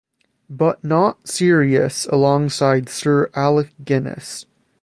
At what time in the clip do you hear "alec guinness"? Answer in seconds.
3.35-4.47